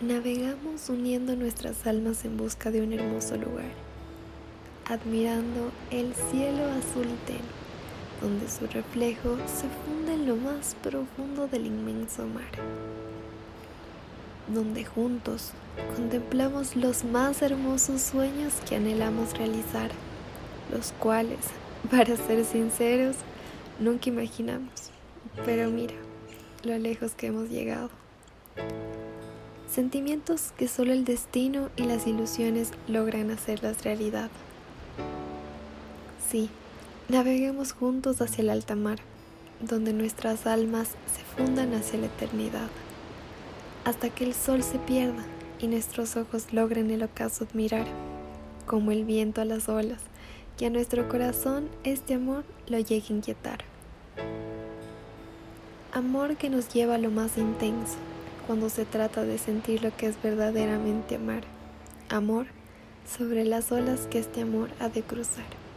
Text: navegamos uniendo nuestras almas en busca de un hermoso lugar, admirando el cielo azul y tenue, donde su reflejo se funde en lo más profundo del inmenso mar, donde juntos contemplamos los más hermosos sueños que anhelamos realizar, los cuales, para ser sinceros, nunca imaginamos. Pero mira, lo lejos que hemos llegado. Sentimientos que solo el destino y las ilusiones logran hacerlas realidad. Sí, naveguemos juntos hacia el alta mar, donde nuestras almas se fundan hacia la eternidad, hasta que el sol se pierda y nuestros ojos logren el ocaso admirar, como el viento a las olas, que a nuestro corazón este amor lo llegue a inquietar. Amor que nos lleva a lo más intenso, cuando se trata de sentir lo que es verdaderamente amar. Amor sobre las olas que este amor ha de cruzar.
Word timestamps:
navegamos 0.00 0.88
uniendo 0.88 1.36
nuestras 1.36 1.86
almas 1.86 2.24
en 2.24 2.38
busca 2.38 2.70
de 2.70 2.80
un 2.80 2.94
hermoso 2.94 3.36
lugar, 3.36 3.70
admirando 4.86 5.70
el 5.90 6.14
cielo 6.30 6.64
azul 6.70 7.06
y 7.06 7.26
tenue, 7.26 7.42
donde 8.22 8.48
su 8.48 8.66
reflejo 8.66 9.36
se 9.46 9.68
funde 9.84 10.14
en 10.14 10.26
lo 10.26 10.36
más 10.36 10.74
profundo 10.82 11.48
del 11.48 11.66
inmenso 11.66 12.26
mar, 12.26 12.50
donde 14.48 14.86
juntos 14.86 15.52
contemplamos 15.94 16.76
los 16.76 17.04
más 17.04 17.42
hermosos 17.42 18.00
sueños 18.00 18.54
que 18.66 18.76
anhelamos 18.76 19.36
realizar, 19.36 19.90
los 20.72 20.92
cuales, 20.92 21.40
para 21.90 22.16
ser 22.16 22.46
sinceros, 22.46 23.16
nunca 23.78 24.08
imaginamos. 24.08 24.90
Pero 25.44 25.70
mira, 25.70 25.94
lo 26.64 26.78
lejos 26.78 27.12
que 27.14 27.26
hemos 27.26 27.50
llegado. 27.50 27.90
Sentimientos 29.72 30.52
que 30.56 30.66
solo 30.66 30.92
el 30.92 31.04
destino 31.04 31.70
y 31.76 31.84
las 31.84 32.08
ilusiones 32.08 32.72
logran 32.88 33.30
hacerlas 33.30 33.84
realidad. 33.84 34.28
Sí, 36.28 36.50
naveguemos 37.08 37.72
juntos 37.72 38.20
hacia 38.20 38.42
el 38.42 38.50
alta 38.50 38.74
mar, 38.74 38.98
donde 39.60 39.92
nuestras 39.92 40.48
almas 40.48 40.88
se 41.06 41.22
fundan 41.36 41.72
hacia 41.74 42.00
la 42.00 42.06
eternidad, 42.06 42.68
hasta 43.84 44.10
que 44.10 44.24
el 44.24 44.34
sol 44.34 44.64
se 44.64 44.80
pierda 44.80 45.24
y 45.60 45.68
nuestros 45.68 46.16
ojos 46.16 46.52
logren 46.52 46.90
el 46.90 47.04
ocaso 47.04 47.44
admirar, 47.44 47.86
como 48.66 48.90
el 48.90 49.04
viento 49.04 49.40
a 49.40 49.44
las 49.44 49.68
olas, 49.68 50.00
que 50.58 50.66
a 50.66 50.70
nuestro 50.70 51.08
corazón 51.08 51.68
este 51.84 52.14
amor 52.14 52.42
lo 52.66 52.80
llegue 52.80 53.06
a 53.10 53.12
inquietar. 53.12 53.60
Amor 55.92 56.36
que 56.36 56.50
nos 56.50 56.72
lleva 56.72 56.96
a 56.96 56.98
lo 56.98 57.10
más 57.12 57.38
intenso, 57.38 57.96
cuando 58.46 58.68
se 58.68 58.84
trata 58.84 59.24
de 59.24 59.38
sentir 59.38 59.82
lo 59.82 59.96
que 59.96 60.06
es 60.06 60.20
verdaderamente 60.22 61.16
amar. 61.16 61.42
Amor 62.08 62.46
sobre 63.06 63.44
las 63.44 63.72
olas 63.72 64.06
que 64.08 64.18
este 64.18 64.42
amor 64.42 64.70
ha 64.78 64.88
de 64.88 65.02
cruzar. 65.02 65.69